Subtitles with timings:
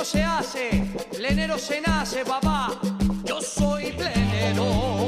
[0.00, 2.70] plenero se hace, plenero se nace, papá.
[3.24, 4.99] Yo soy plenero.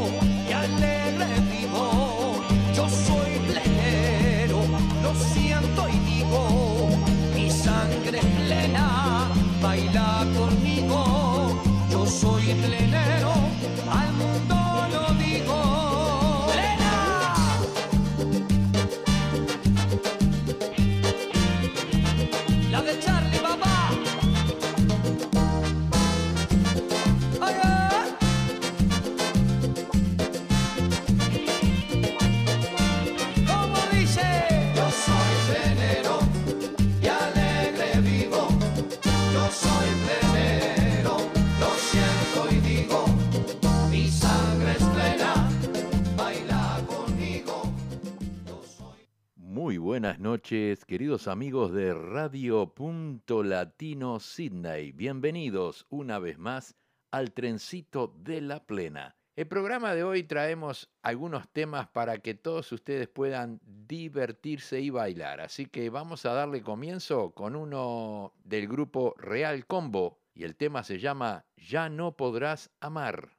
[50.87, 54.93] queridos amigos de Radio Punto Latino Sydney.
[54.93, 56.77] Bienvenidos una vez más
[57.10, 59.16] al Trencito de la Plena.
[59.35, 65.40] El programa de hoy traemos algunos temas para que todos ustedes puedan divertirse y bailar.
[65.40, 70.82] Así que vamos a darle comienzo con uno del grupo Real Combo y el tema
[70.82, 73.30] se llama Ya no podrás amar.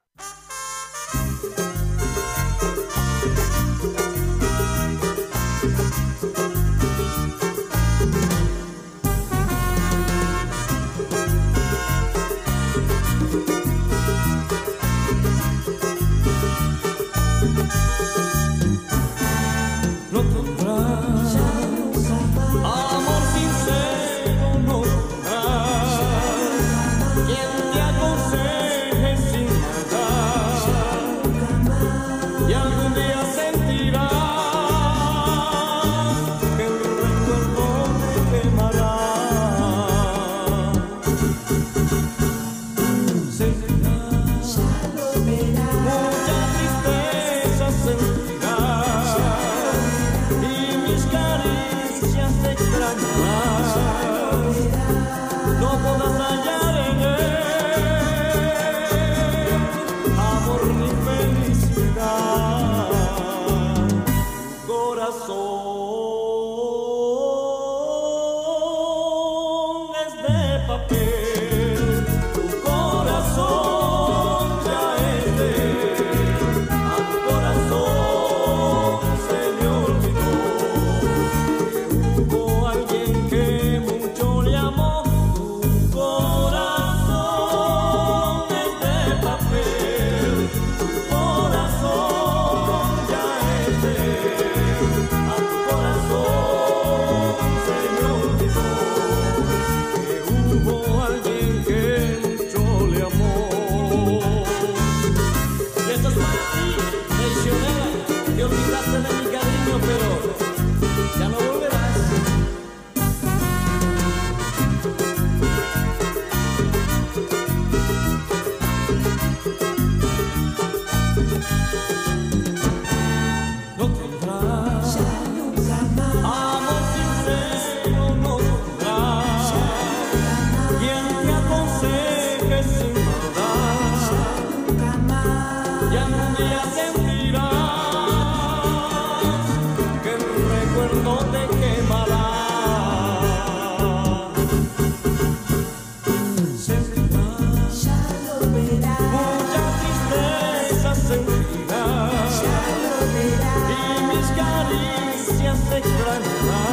[156.04, 156.63] run, run.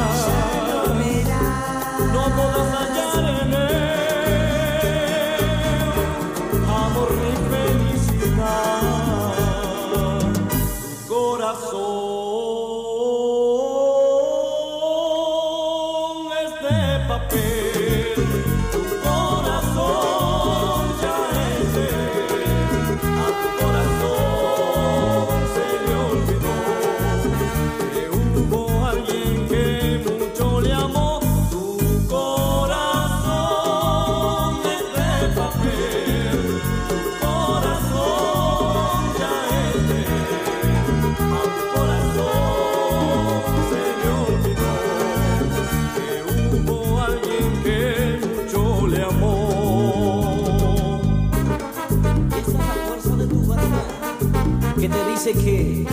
[55.22, 55.84] sei que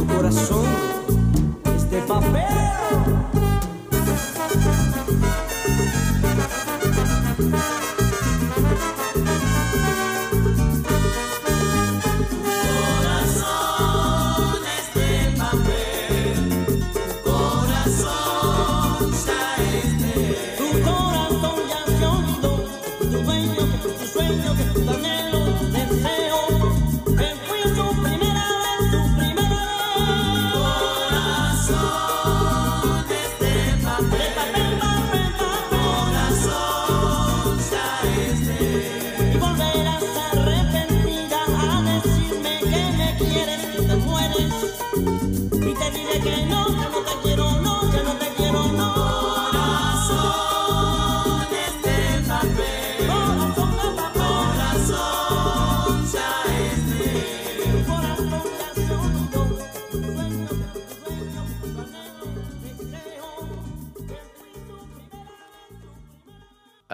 [0.00, 0.69] o coração.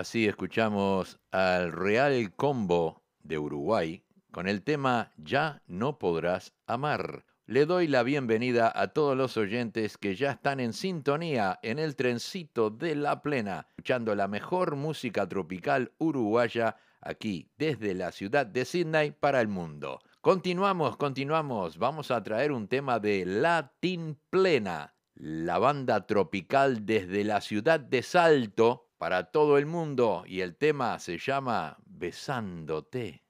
[0.07, 7.25] Así escuchamos al Real Combo de Uruguay con el tema Ya no podrás amar.
[7.47, 11.97] Le doy la bienvenida a todos los oyentes que ya están en sintonía en el
[11.97, 18.65] trencito de la plena, escuchando la mejor música tropical uruguaya aquí desde la ciudad de
[18.65, 19.99] Sydney para el mundo.
[20.21, 21.79] Continuamos, continuamos.
[21.79, 28.05] Vamos a traer un tema de Latin Plena, la banda tropical desde la ciudad de
[28.05, 33.23] Salto para todo el mundo y el tema se llama Besándote.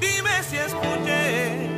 [0.00, 1.68] Dime si escuché,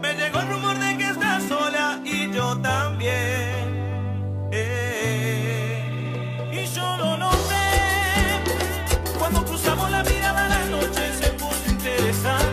[0.00, 4.50] me llegó el rumor de que estás sola y yo también.
[4.52, 5.80] Eh,
[6.52, 7.56] y yo lo nombré
[9.18, 12.51] cuando cruzamos la mirada la noche se puso interesante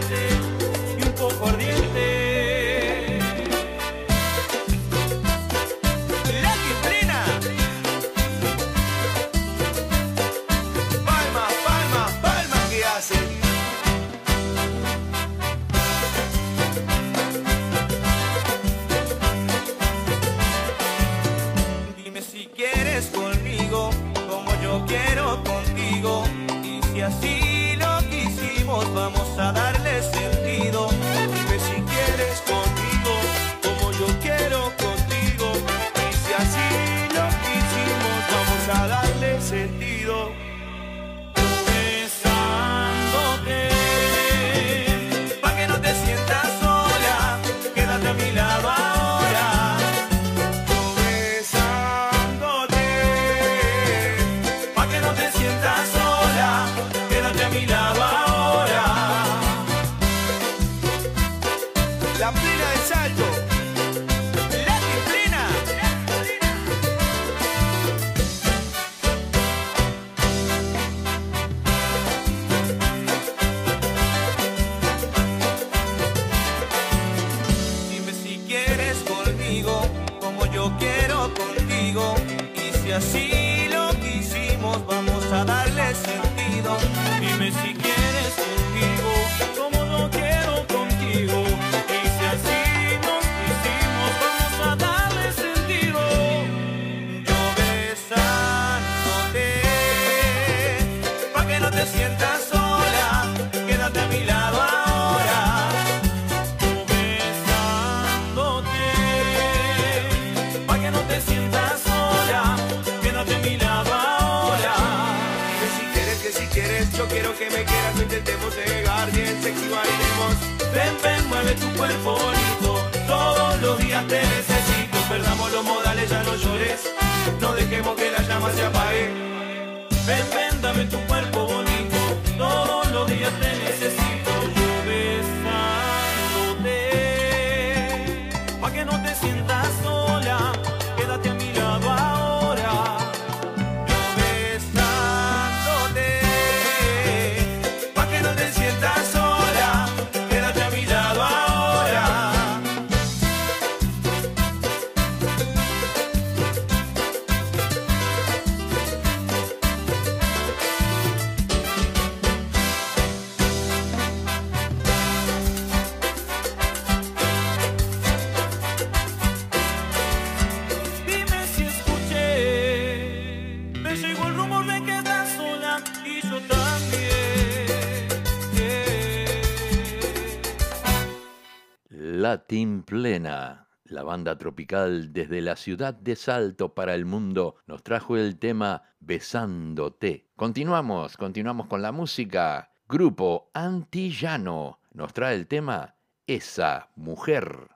[182.30, 183.68] Latin Plena.
[183.86, 188.84] La banda tropical desde la ciudad de Salto para el mundo nos trajo el tema
[189.00, 190.30] Besándote.
[190.36, 192.72] Continuamos, continuamos con la música.
[192.88, 195.96] Grupo Antillano nos trae el tema
[196.28, 197.68] Esa mujer.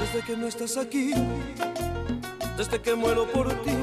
[0.00, 1.12] Desde que no estás aquí
[2.58, 3.78] desde que muero por ti,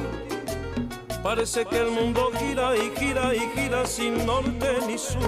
[1.22, 5.18] parece que el mundo gira y gira y gira sin norte ni sur.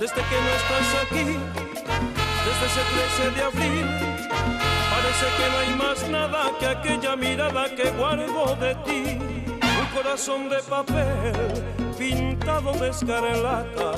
[0.00, 1.26] Desde que no estás aquí,
[2.44, 2.82] desde ese
[3.22, 3.86] 13 de abril,
[4.90, 9.18] parece que no hay más nada que aquella mirada que guardo de ti.
[9.62, 11.34] Un corazón de papel
[11.96, 13.92] pintado de escarlata,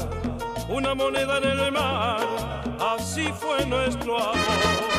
[0.69, 2.21] una moneda en el mar,
[2.79, 4.98] así fue nuestro amor.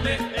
[0.00, 0.39] Mujer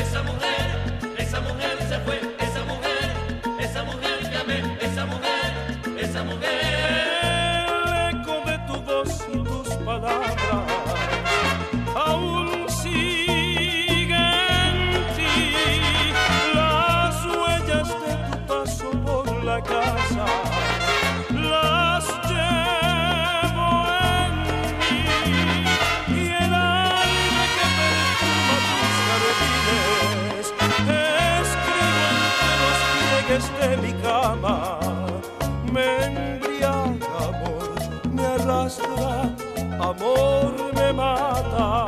[33.30, 34.78] los pliegues de mi cama
[35.72, 36.82] me embriaga
[37.28, 37.74] amor,
[38.12, 39.34] me arrastra,
[39.80, 41.86] amor me mata.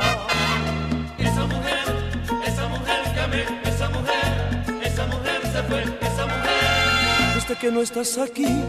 [1.17, 2.11] Esa mujer,
[2.45, 7.35] esa mujer que amé, esa mujer, esa mujer se fue, esa mujer.
[7.35, 8.63] Desde que no estás aquí,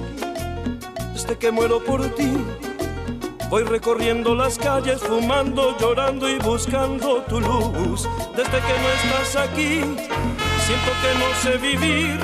[1.12, 2.32] desde que muero por ti,
[3.50, 8.08] voy recorriendo las calles, fumando, llorando y buscando tu luz.
[8.36, 9.80] Desde que no estás aquí,
[10.66, 12.18] siento que no sé vivir.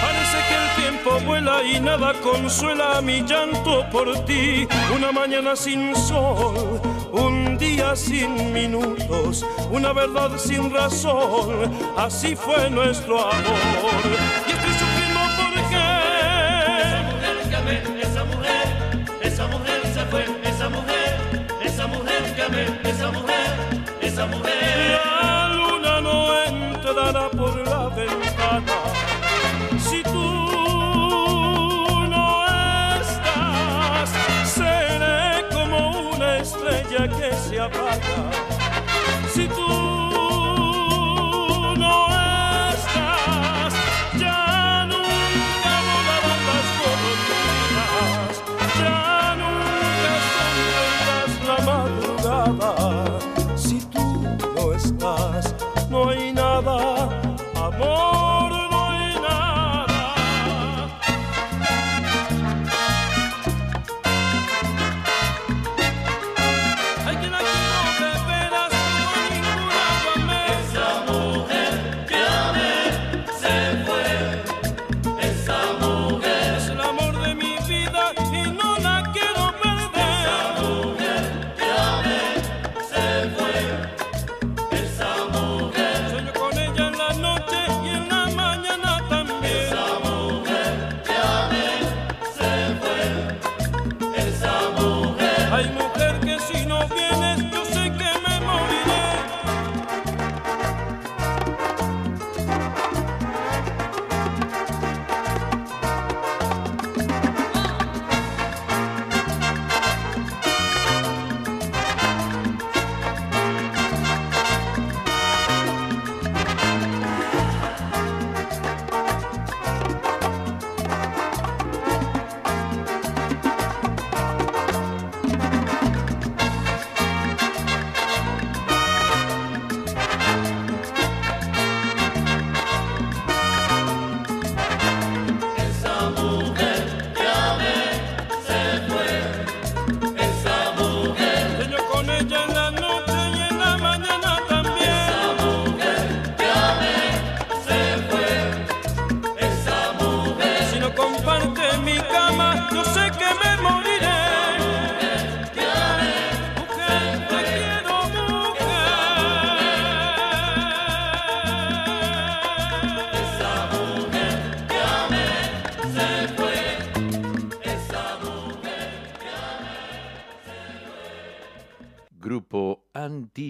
[0.00, 4.68] Parece que el tiempo vuela y nada consuela mi llanto por ti.
[4.94, 6.80] Una mañana sin sol,
[7.12, 11.72] un día sin minutos, una verdad sin razón.
[11.96, 14.47] Así fue nuestro amor.
[37.70, 38.57] Que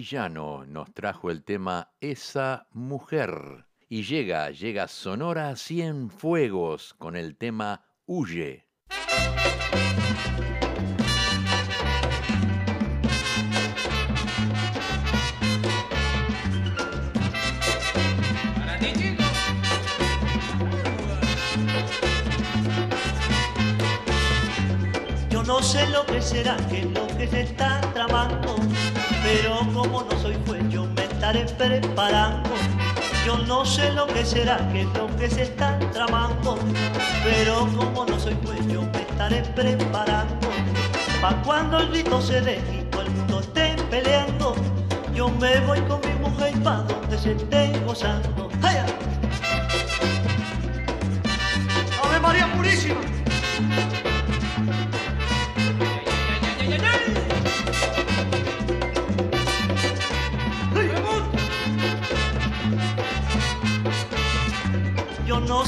[0.09, 3.67] Antillano nos trajo el tema Esa mujer.
[3.89, 8.65] Y llega, llega Sonora Cienfuegos con el tema Huye.
[25.29, 28.55] Yo no sé lo que será, que lo que se está tramando,
[29.31, 32.49] Pero como no soy juez, yo me estaré preparando.
[33.27, 36.57] Yo no sé lo que será, que es lo que se está tramando.
[37.23, 40.49] Pero como no soy juez, yo me estaré preparando.
[41.21, 44.55] Pa' cuando el grito se deje y todo el mundo esté peleando.
[45.13, 48.49] Yo me voy con mi mujer pa' donde se esté gozando.
[52.01, 53.01] ¡Ave María Purísima!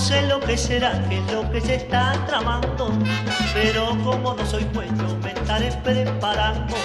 [0.02, 2.92] Sé lo que será, qué es lo que se está tramando,
[3.54, 6.76] pero como no soy juez, yo me estaré preparando.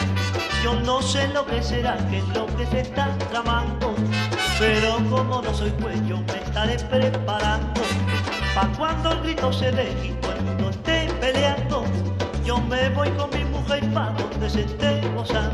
[0.62, 3.94] Yo no sé lo que será, qué es lo que se está tramando,
[4.58, 7.80] pero como no soy juez, yo me estaré preparando.
[8.54, 11.84] Pa' cuando el grito se deje y mundo esté peleando,
[12.44, 15.45] yo me voy con mi mujer pa' donde se esté gozando.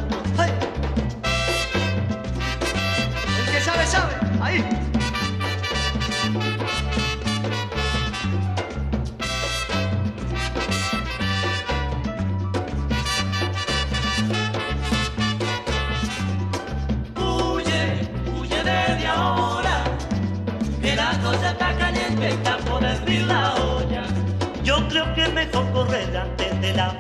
[24.93, 26.95] Creo que mejor correr antes de la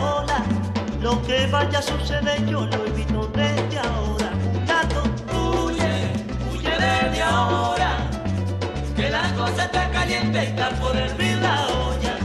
[0.00, 0.44] ola.
[1.00, 4.30] Lo que vaya a suceder yo lo evito desde ahora.
[4.66, 5.02] Gato,
[5.36, 6.12] Huye,
[6.52, 7.90] huye desde ahora,
[8.94, 12.16] que la cosa está caliente, está por hervir la olla.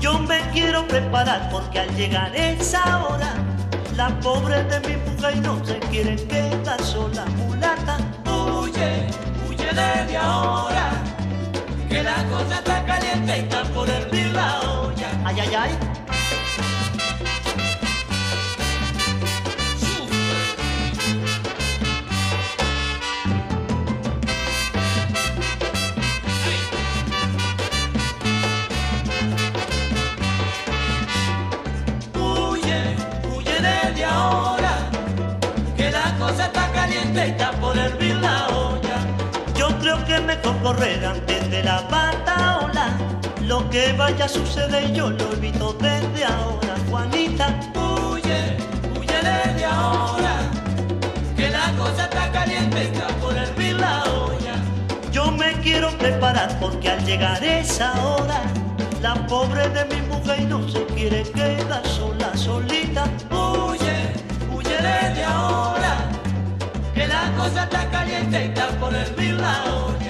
[0.00, 3.34] yo me quiero preparar porque al llegar esa hora,
[3.96, 7.24] la pobre de mi mujer no se quiere quedar sola.
[7.36, 9.06] Mulata, Huye,
[9.48, 10.90] huye desde ahora,
[11.88, 14.17] que la cosa está caliente, está por hervir.
[15.28, 15.70] Ay, ay, ay.
[32.14, 32.96] Huye,
[33.34, 34.90] huye desde ahora,
[35.76, 38.98] que la cosa está caliente, está por hervir la olla.
[39.54, 42.27] Yo creo que es mejor correr antes de la ola.
[43.48, 46.74] Lo que vaya a suceder yo lo evito desde ahora.
[46.90, 48.58] Juanita, Huye,
[48.94, 50.34] huye desde ahora,
[51.34, 54.54] que la cosa está caliente, está por hervir la olla.
[55.12, 58.42] Yo me quiero preparar porque al llegar esa hora,
[59.00, 63.04] la pobre de mi mujer no se quiere quedar sola, solita.
[63.30, 64.12] Huye,
[64.54, 65.96] huye desde ahora,
[66.94, 70.07] que la cosa está caliente, está por hervir la olla.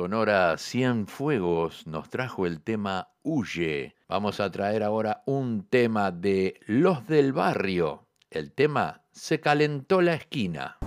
[0.00, 3.96] Sonora Cienfuegos nos trajo el tema Huye.
[4.08, 8.08] Vamos a traer ahora un tema de Los del Barrio.
[8.30, 10.78] El tema Se calentó la esquina.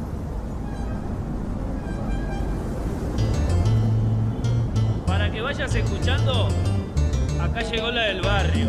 [5.06, 6.47] Para que vayas escuchando,
[7.39, 8.67] acá llegó la del barrio.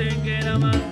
[0.00, 0.89] Dicen que bandido,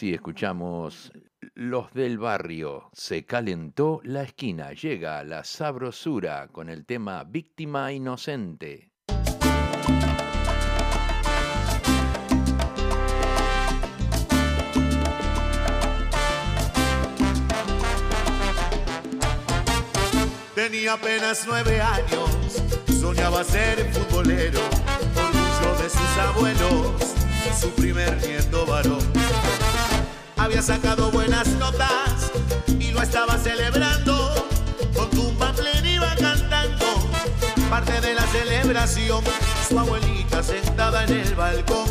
[0.00, 1.12] así escuchamos
[1.52, 2.88] Los del Barrio.
[2.94, 4.72] Se calentó la esquina.
[4.72, 8.88] Llega la sabrosura con el tema Víctima Inocente.
[20.54, 22.62] Tenía apenas nueve años,
[22.98, 24.60] soñaba ser futbolero,
[25.14, 27.14] orgullo de sus abuelos,
[27.60, 29.29] su primer nieto varón.
[30.40, 32.32] Había sacado buenas notas
[32.66, 34.48] y lo estaba celebrando,
[34.94, 36.86] con tumba plena iba cantando,
[37.68, 39.22] parte de la celebración,
[39.68, 41.84] su abuelita sentada en el balcón,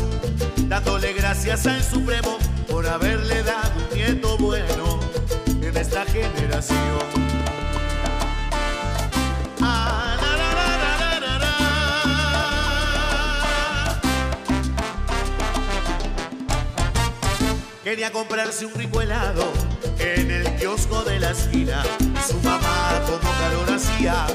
[0.66, 4.98] dándole gracias al Supremo por haberle dado un nieto bueno
[5.62, 7.59] en esta generación.
[17.90, 19.52] Quería comprarse un rico helado
[19.98, 21.82] en el kiosco de la esquina.
[22.24, 24.28] Su mamá, como calor hacía,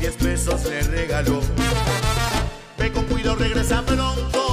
[0.00, 1.42] 10 pesos le regaló.
[2.78, 4.43] Ve con cuidado, regresa pronto,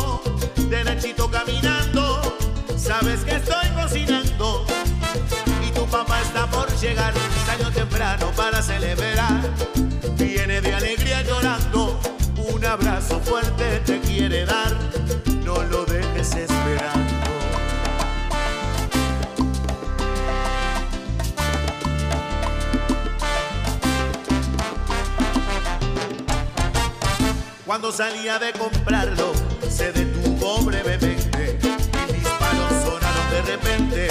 [27.82, 29.34] Cuando salía de comprarlo,
[29.68, 31.58] se detuvo brevemente.
[31.58, 34.08] Mil disparos sonaron de repente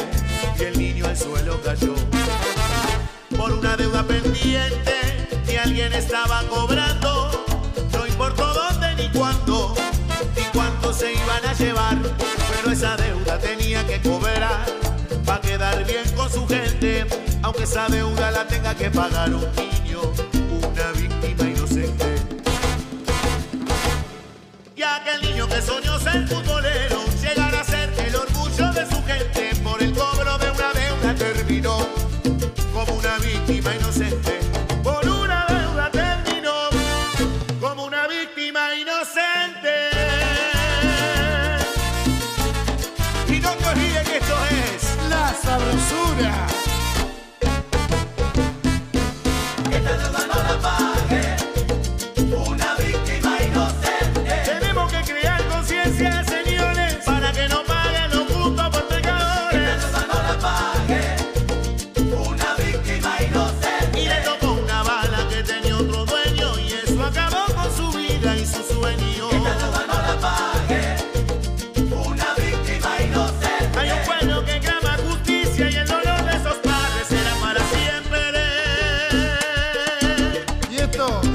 [0.58, 1.94] y el niño al suelo cayó.
[3.36, 7.44] Por una deuda pendiente que alguien estaba cobrando,
[7.92, 9.76] no importó dónde ni cuándo,
[10.34, 11.96] ni cuánto se iban a llevar,
[12.48, 14.66] pero esa deuda tenía que cobrar
[15.24, 17.06] para quedar bien con su gente,
[17.42, 19.79] aunque esa deuda la tenga que pagar un niño,
[25.00, 29.02] Ya que el niño que soñó ser futbolero llegará a ser el orgullo de su
[29.04, 31.86] gente por el cobro de una deuda terminó
[32.72, 34.39] como una víctima inocente.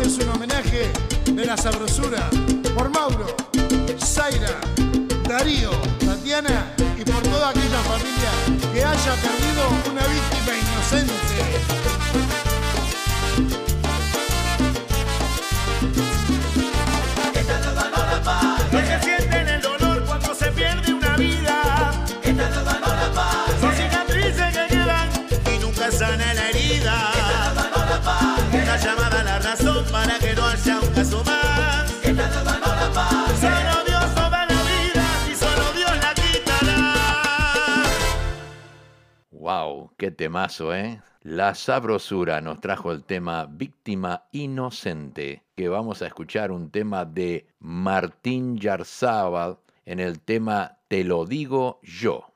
[0.04, 0.92] Es un homenaje
[1.26, 2.30] de la sabrosura
[2.76, 3.36] por Mauro,
[4.00, 4.60] Zaira,
[5.28, 5.72] Darío,
[6.06, 8.32] Tatiana y por toda aquella familia
[8.74, 11.25] que haya perdido una víctima inocente.
[40.16, 41.02] Temazo, eh!
[41.22, 47.48] La sabrosura nos trajo el tema Víctima Inocente, que vamos a escuchar un tema de
[47.60, 52.28] Martín Yarzábal en el tema Te lo digo yo.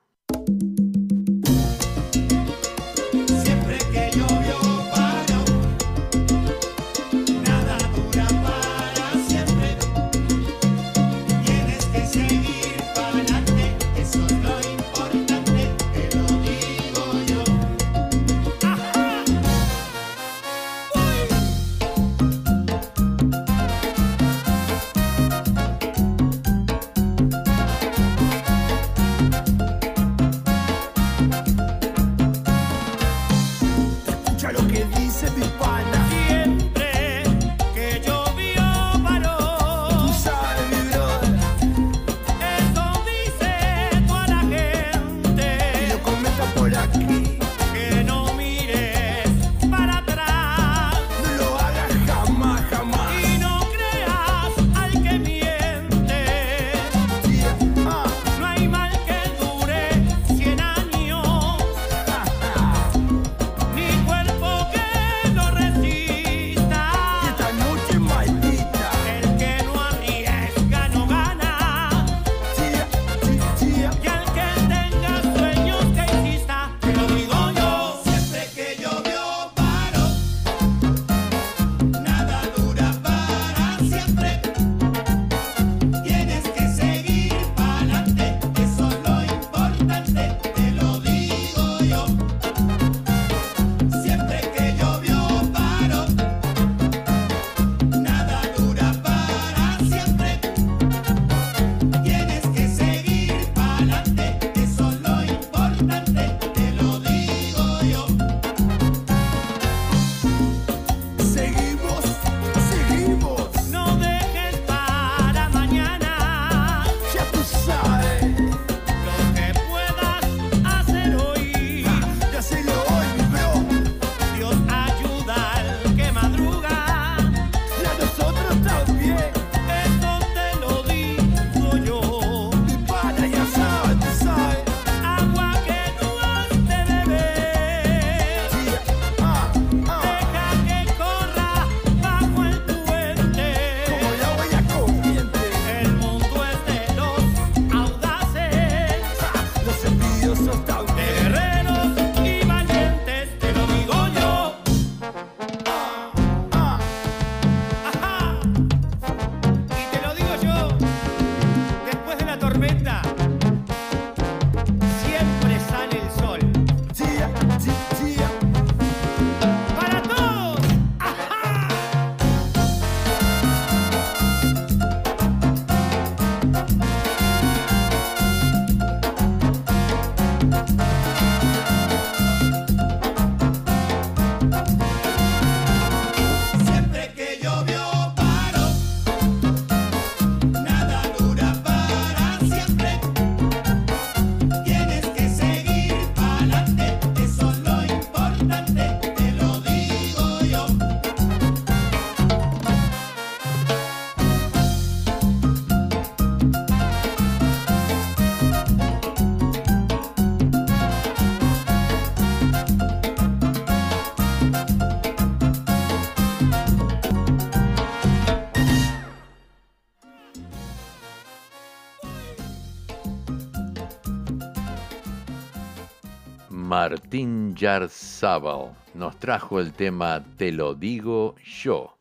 [227.54, 231.96] Yarzábal nos trajo el tema Te lo digo yo.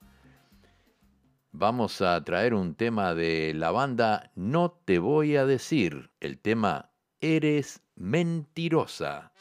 [1.52, 6.92] Vamos a traer un tema de la banda No te voy a decir, el tema
[7.22, 9.32] Eres mentirosa.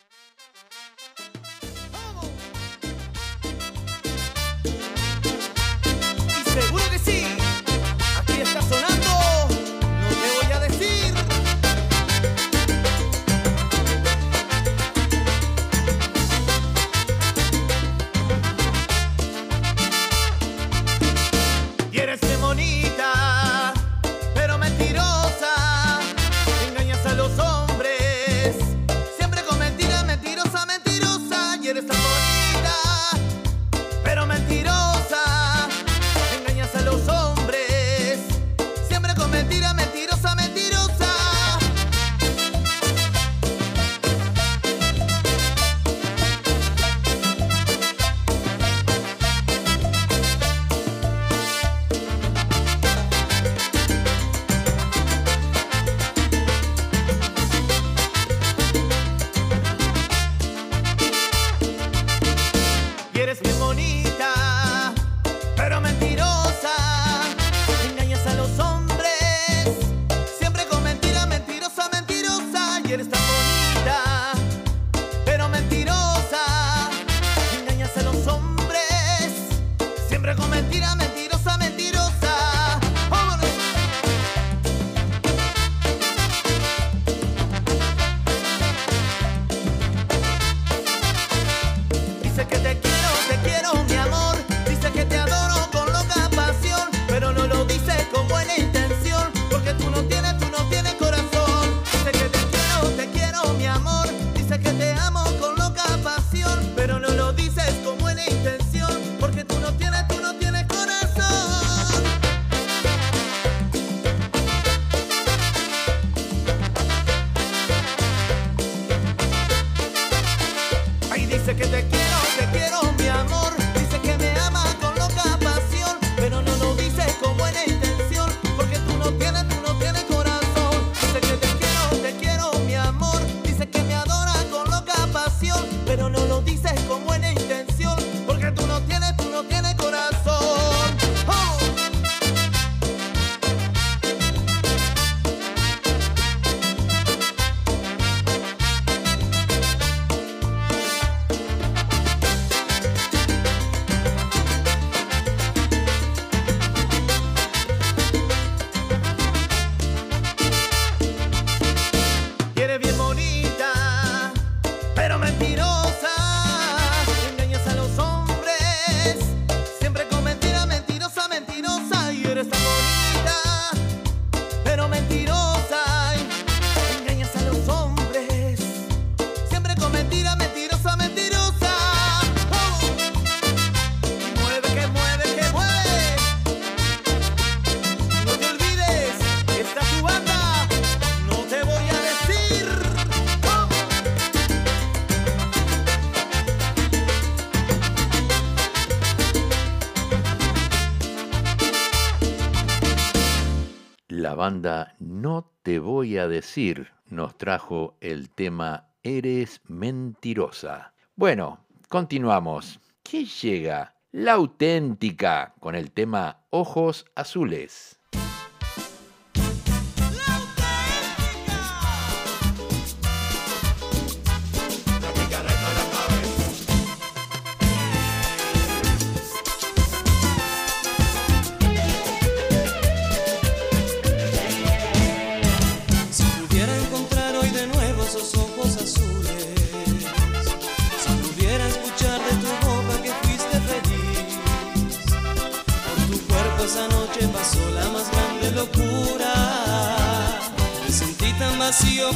[204.39, 210.95] banda No Te Voy a Decir nos trajo el tema Eres Mentirosa.
[211.17, 212.79] Bueno, continuamos.
[213.03, 213.97] ¿Qué llega?
[214.13, 217.98] La auténtica con el tema Ojos Azules.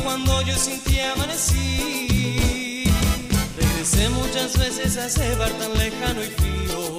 [0.03, 0.81] cuando yo sin
[1.15, 2.85] amanecí.
[3.55, 6.97] Regresé muchas veces a ese bar tan lejano y frío.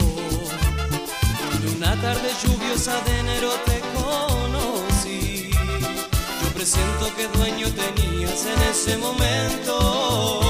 [1.62, 5.50] De una tarde lluviosa de enero te conocí.
[5.50, 10.42] Yo presiento que dueño tenías en ese momento.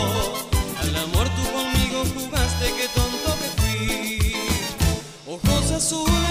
[0.82, 4.36] Al amor tú conmigo jugaste, qué tonto que fui.
[5.26, 6.23] Ojos azules.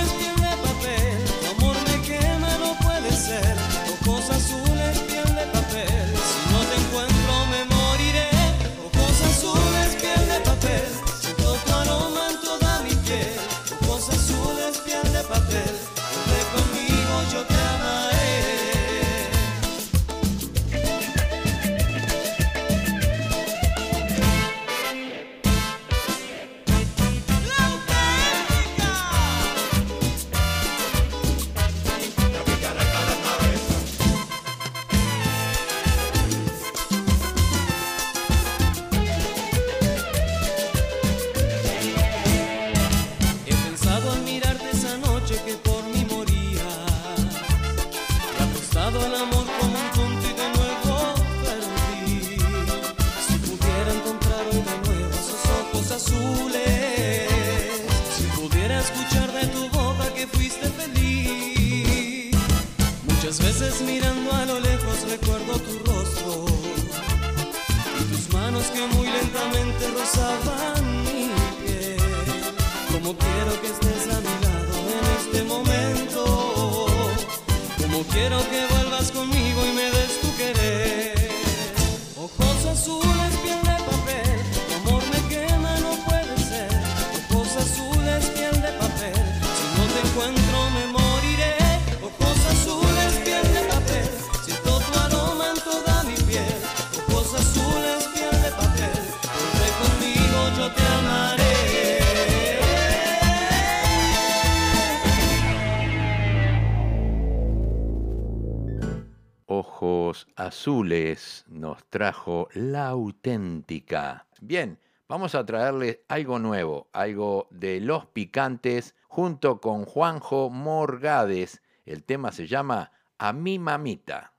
[110.62, 114.28] Azules nos trajo la auténtica.
[114.40, 121.62] Bien, vamos a traerles algo nuevo, algo de Los Picantes junto con Juanjo Morgades.
[121.84, 124.32] El tema se llama A mi mamita.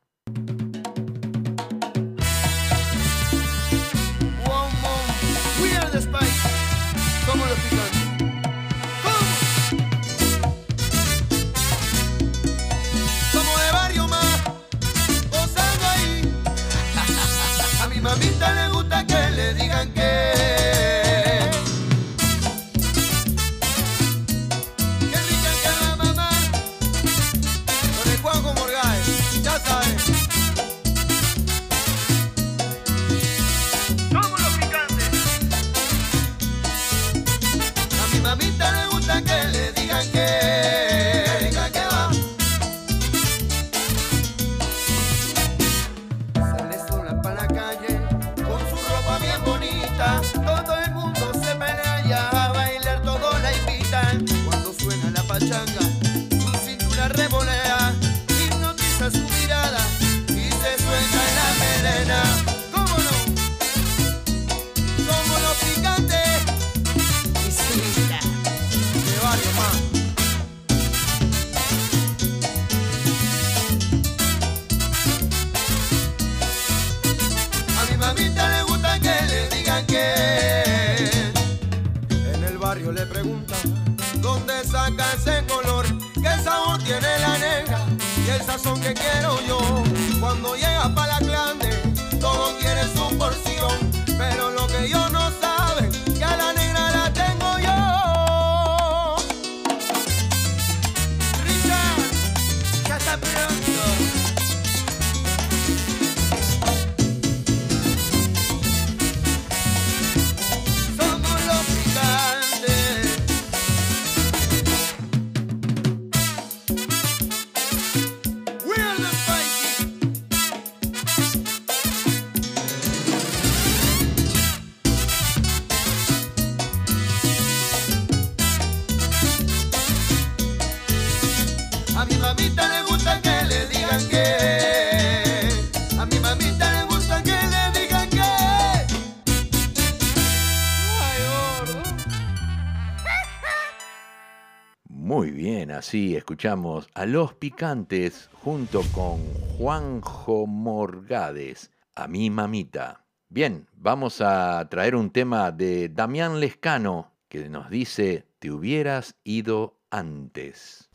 [145.94, 149.20] Así escuchamos a Los Picantes junto con
[149.60, 153.06] Juanjo Morgades, a mi mamita.
[153.30, 159.78] Bien, vamos a traer un tema de Damián Lescano que nos dice, te hubieras ido
[159.91, 160.89] antes.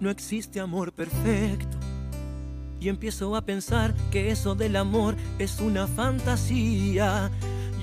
[0.00, 1.78] No existe amor perfecto.
[2.80, 7.30] Y empiezo a pensar que eso del amor es una fantasía.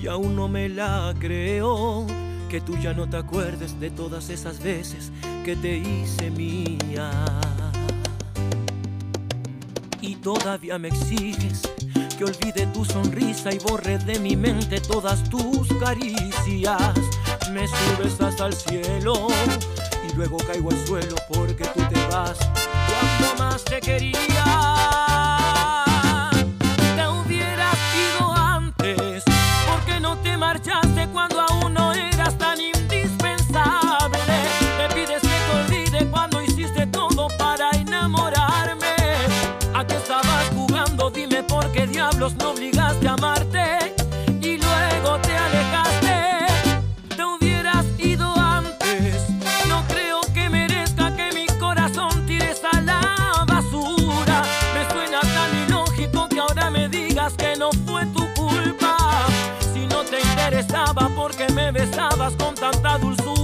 [0.02, 2.06] Y aún no me la creo.
[2.48, 5.12] Que tú ya no te acuerdes de todas esas veces
[5.44, 7.10] que te hice mía.
[10.00, 11.62] Y todavía me exiges
[12.18, 16.98] que olvide tu sonrisa y borre de mi mente todas tus caricias.
[17.52, 19.28] Me subes hasta el cielo
[20.08, 22.38] y luego caigo al suelo porque tú te vas
[22.88, 24.77] cuando más te quería.
[30.48, 34.18] Marchaste cuando aún no eras tan indispensable.
[34.78, 38.94] Me pides que te olvide cuando hiciste todo para enamorarme.
[39.74, 41.10] ¿A qué estabas jugando?
[41.10, 42.77] Dime por qué diablos no obligaste
[61.78, 63.37] besabas con tanta dulzura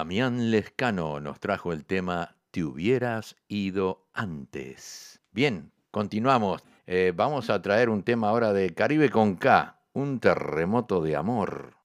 [0.00, 5.20] Damián Lescano nos trajo el tema Te hubieras ido antes.
[5.30, 6.64] Bien, continuamos.
[6.86, 11.79] Eh, vamos a traer un tema ahora de Caribe con K, un terremoto de amor.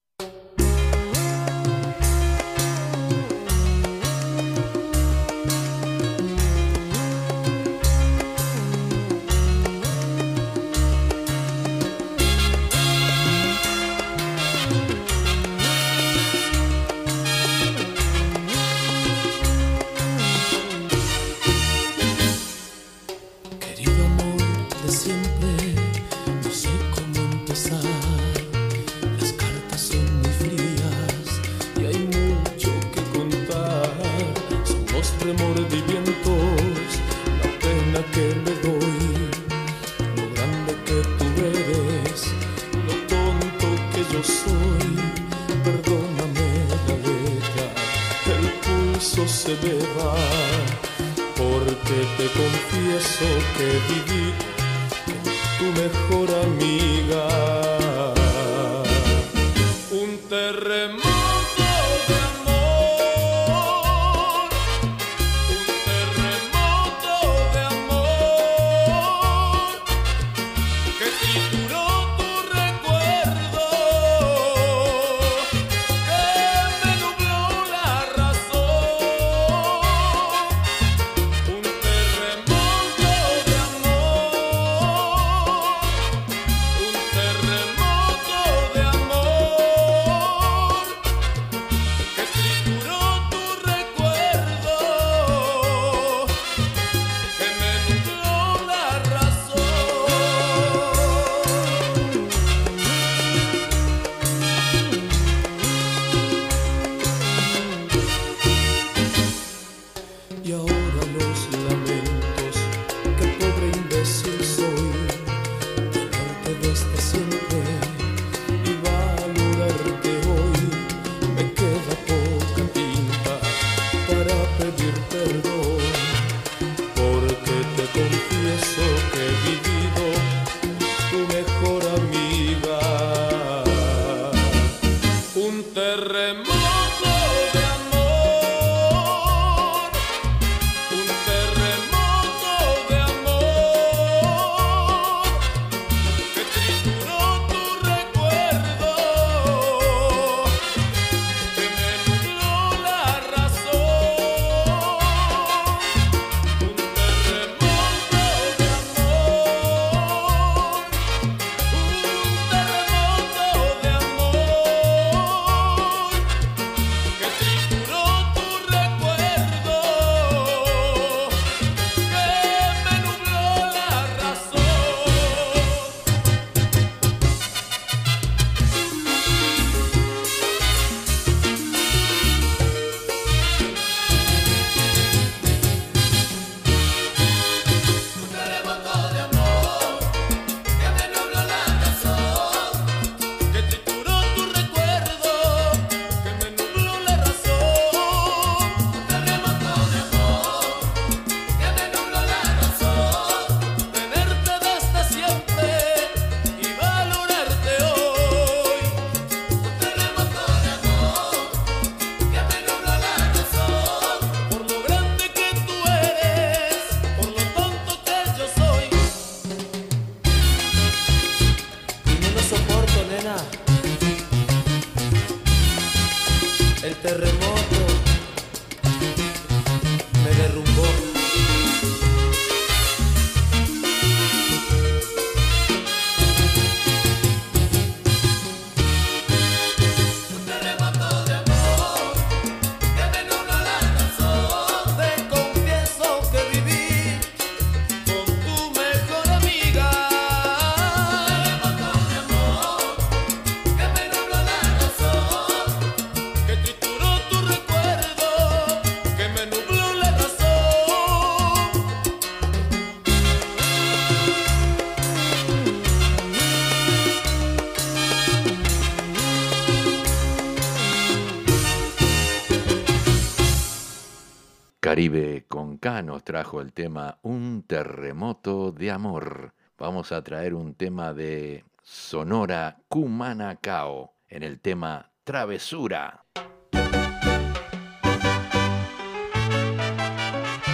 [274.96, 279.54] Caribe con K nos trajo el tema Un terremoto de amor.
[279.78, 286.24] Vamos a traer un tema de Sonora Cumanacao en el tema Travesura.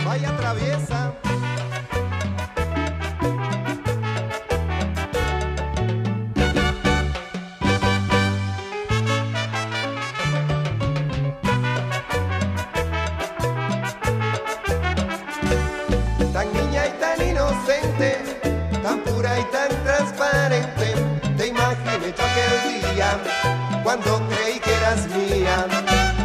[0.06, 1.16] Vaya traviesa.
[23.94, 25.68] Cuando creí que eras mía.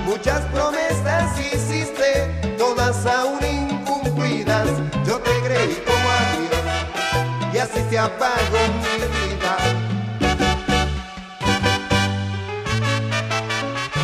[0.04, 4.68] Muchas promesas hiciste, todas aún incumplidas.
[5.04, 9.56] Yo te creí como adiós y así se apagó mi vida.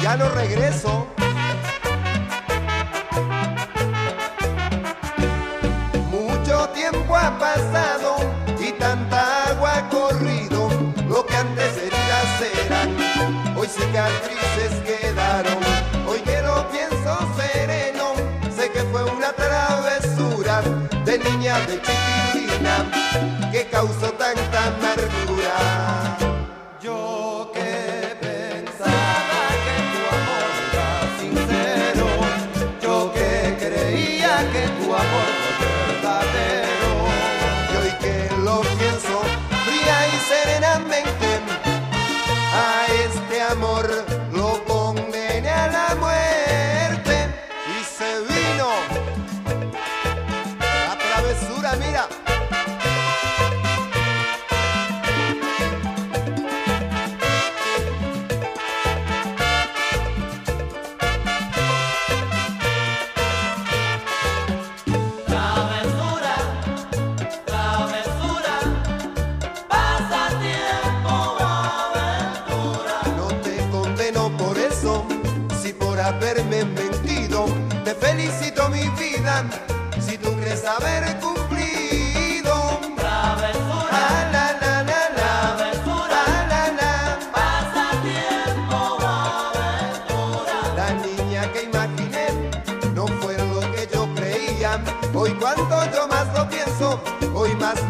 [0.03, 1.02] Ya no regreso.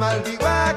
[0.02, 0.71] Maldigo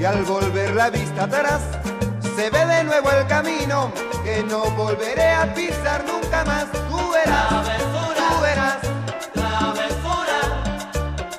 [0.00, 1.60] y al volver la vista atrás
[2.34, 3.92] se ve de nuevo el camino
[4.24, 6.66] que no volveré a pisar nunca más.
[6.72, 8.78] Tú verás, Travesura, tú verás.
[9.32, 10.38] travesura,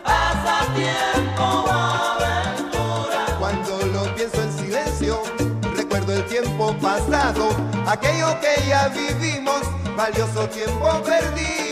[0.02, 3.26] pasatiempo, aventura.
[3.38, 5.22] Cuando lo pienso en silencio,
[5.76, 7.50] recuerdo el tiempo pasado,
[7.86, 9.62] aquello que ya vivimos,
[9.98, 11.63] valioso tiempo perdido.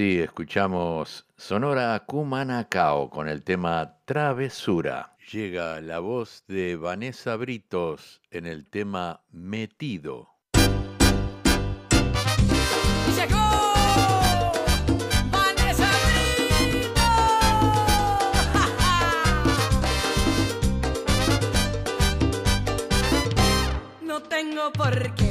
[0.00, 5.14] Así escuchamos Sonora Cumanacao con el tema Travesura.
[5.30, 10.30] Llega la voz de Vanessa Britos en el tema Metido.
[24.00, 25.30] No tengo por qué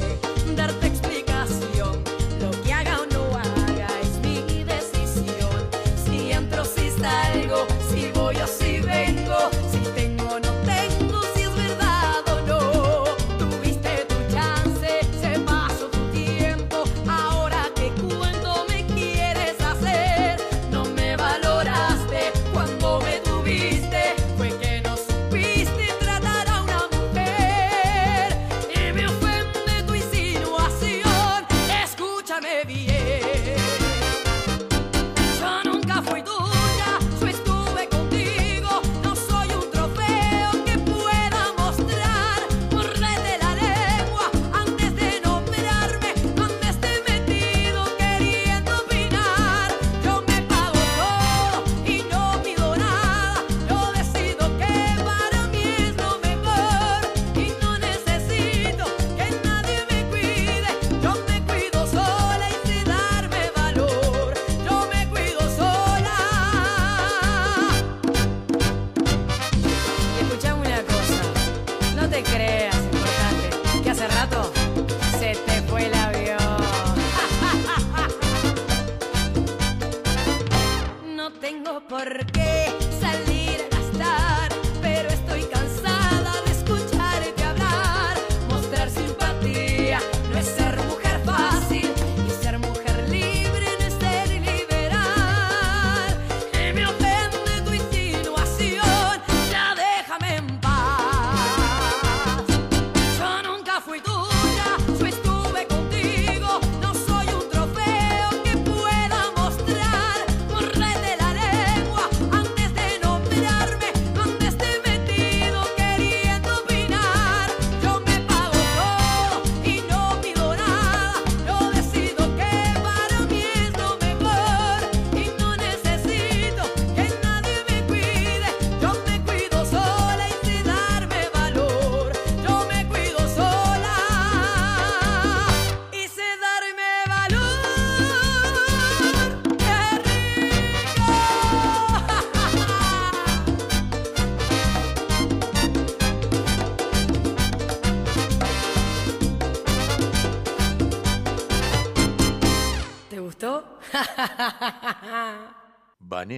[0.54, 0.89] darte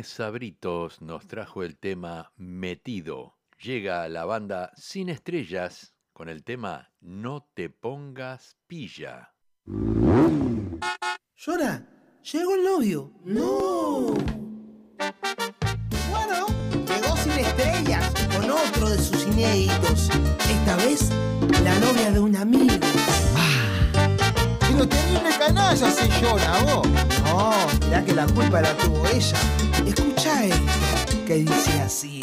[0.03, 3.37] Vanessa Britos nos trajo el tema Metido.
[3.61, 9.33] Llega la banda Sin Estrellas con el tema No te pongas pilla.
[11.37, 11.89] Llora,
[12.33, 13.13] llegó el novio.
[13.23, 14.15] No.
[16.11, 20.11] Bueno, llegó sin estrellas con otro de sus inéditos.
[20.51, 21.11] Esta vez,
[21.63, 23.12] la novia de un amigo.
[24.73, 26.87] Pero terrible canalla se llora, vos.
[27.25, 27.53] No,
[27.85, 29.37] mirá que la culpa la tuvo ella.
[29.87, 32.21] Escucha esto, que dice así.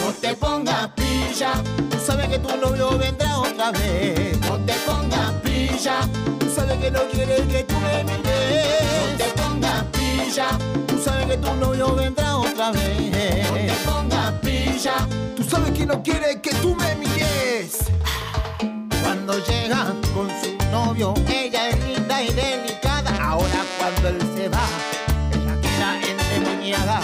[0.00, 1.52] No te pongas pilla,
[1.90, 4.38] tú sabes que tu novio vendrá otra vez.
[4.40, 6.00] No te pongas pilla,
[6.38, 8.82] tú sabes que no quiere que tú me mires.
[9.00, 10.48] No te pongas pilla,
[10.86, 13.48] tú sabes que tu novio vendrá otra vez.
[13.48, 14.94] No te pongas pilla,
[15.34, 17.78] tú sabes que no quiere que tú me mires.
[19.02, 20.59] Cuando llega con su
[21.28, 23.10] ella es linda y delicada.
[23.22, 24.66] Ahora cuando él se va,
[25.32, 27.00] ella queda endemoniada.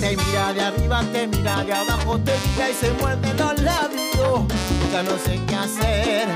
[0.00, 4.40] Te mira de arriba, te mira de abajo, te mira y se muerde los labios.
[4.92, 6.28] Ya no sé qué hacer,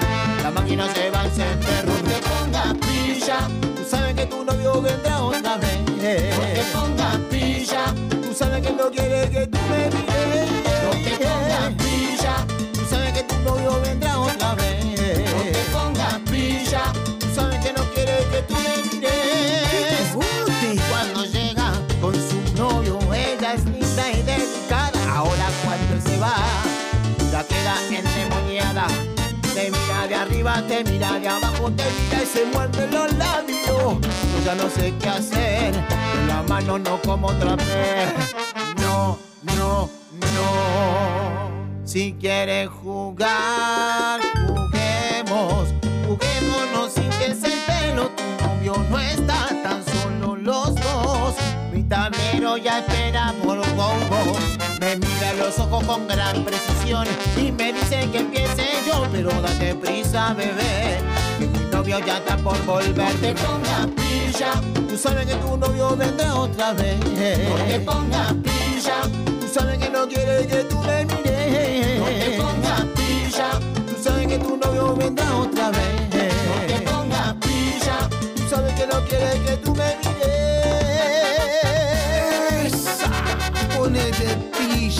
[0.42, 1.84] la máquina se va a encender.
[1.86, 3.38] No te pongas pilla,
[3.76, 5.78] tú sabes que tu novio vendrá otra vez.
[5.86, 10.50] No te pongas pilla, tú sabes que no quiere que tú me mires.
[10.84, 14.65] No te pongas pilla, tú sabes que tu novio vendrá otra vez.
[30.62, 34.00] Te mira de abajo, te mira y se muerde los labios.
[34.00, 38.12] Yo ya no sé qué hacer, con la mano no como otra vez.
[38.80, 39.18] No,
[39.56, 39.90] no,
[40.34, 41.50] no.
[41.84, 45.68] Si quieres jugar, juguemos.
[46.06, 48.10] Juguémonos sin que se el pelo.
[48.10, 51.34] Tu novio no está tan solo los dos.
[51.72, 54.75] Mi tablero ya espera por vos.
[55.46, 60.98] Los ojos con gran precisión y me dice que empiece yo, pero date prisa, bebé.
[61.38, 63.14] Que mi novio ya está por volver.
[63.14, 66.98] No te pongas pilla, tú sabes que tu novio vendrá otra vez.
[66.98, 69.02] No te pongas pilla,
[69.40, 72.00] tú sabes que no quiere que tú me mires.
[72.00, 73.50] No te pongas pilla,
[73.86, 76.10] tú sabes que tu novio vendrá otra vez.
[76.10, 79.75] No te pongas pilla, tú sabes que no quiere que tú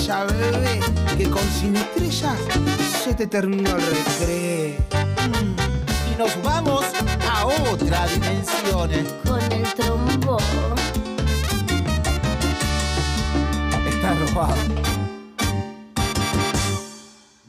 [0.06, 0.80] pilla, bebé,
[1.18, 2.38] que con sin estrellas
[3.02, 4.76] se te terminó el recreo.
[6.12, 6.84] Y nos vamos
[7.28, 8.90] a otra dimensión.
[9.26, 10.38] Con el trombón.
[13.88, 14.56] Está robado.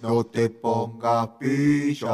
[0.01, 2.07] No te pongas pilla.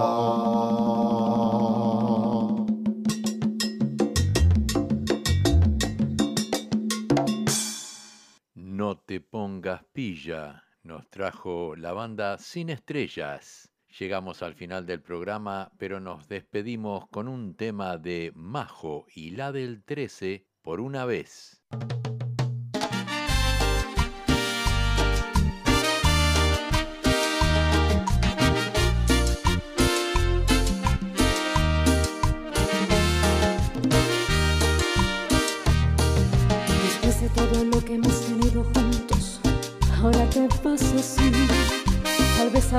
[9.13, 13.71] Te pongas pilla, nos trajo la banda Sin Estrellas.
[13.99, 19.51] Llegamos al final del programa, pero nos despedimos con un tema de Majo y la
[19.51, 21.61] del 13 por una vez.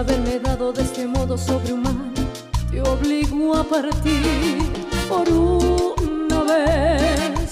[0.04, 2.12] Haberme dado de este modo sobrehumano
[2.70, 4.58] te obligo a partir
[5.08, 7.50] por una vez,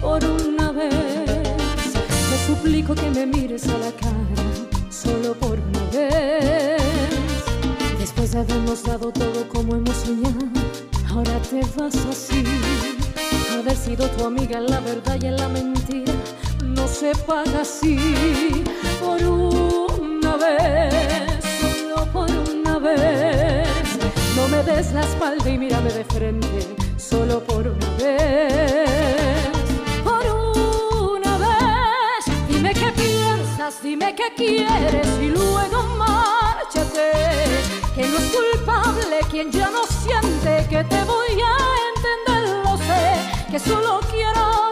[0.00, 1.92] por una vez.
[1.94, 6.82] Te suplico que me mires a la cara solo por una vez.
[7.98, 10.46] Después de habernos dado todo como hemos soñado,
[11.08, 12.44] ahora te vas así.
[13.58, 16.14] Haber sido tu amiga en la verdad y en la mentira
[16.64, 18.64] no se paga así.
[19.00, 21.27] Por una vez,
[22.12, 23.68] por una vez.
[24.36, 29.48] No me des la espalda y mírame de frente, solo por una vez.
[30.04, 30.24] Por
[31.12, 37.10] una vez, dime qué piensas, dime qué quieres y luego márchate.
[37.94, 41.56] Que no es culpable quien ya no siente que te voy a
[41.94, 43.50] entender, lo sé.
[43.50, 44.67] Que solo quiero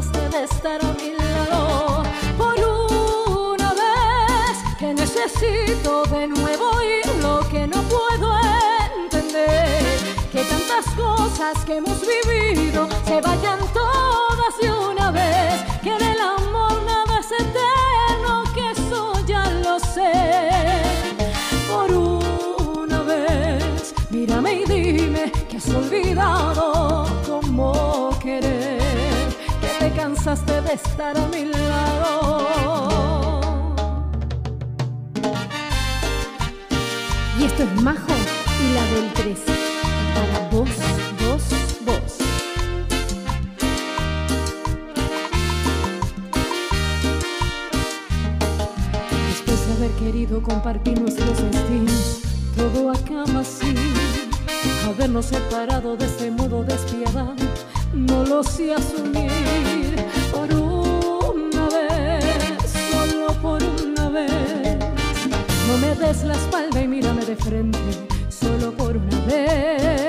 [0.00, 2.02] te cansaste de estar a.
[2.36, 2.54] Por
[3.56, 8.32] una vez, que necesito de nuevo oír lo que no puedo
[9.02, 9.82] entender.
[10.30, 15.62] Que tantas cosas que hemos vivido se vayan todas de una vez.
[15.82, 20.12] Que en el amor nada es eterno, que eso ya lo sé.
[21.68, 27.97] Por una vez, mírame y dime que has olvidado querer.
[30.28, 33.40] Que te cansaste de estar a mi lado.
[37.38, 38.12] Y esto es Majo
[38.60, 39.38] y la del 3.
[40.14, 40.68] Para vos,
[41.20, 41.42] vos,
[41.86, 42.18] vos.
[49.28, 52.20] Después de haber querido compartir nuestros destinos,
[52.54, 53.74] todo acaba así.
[54.86, 57.34] Habernos separado de este modo despiadado,
[57.94, 60.17] no lo sé asumir.
[66.24, 67.78] La espalda y mírame de frente,
[68.30, 70.07] solo por una vez.